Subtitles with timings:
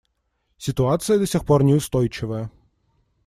[0.57, 2.49] Ситуация до сих пор неустойчивая.